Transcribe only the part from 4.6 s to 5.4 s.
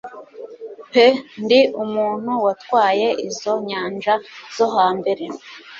hambere